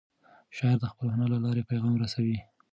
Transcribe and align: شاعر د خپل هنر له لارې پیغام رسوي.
شاعر 0.55 0.77
د 0.81 0.85
خپل 0.91 1.07
هنر 1.13 1.29
له 1.35 1.39
لارې 1.45 1.67
پیغام 1.69 1.93
رسوي. 2.03 2.37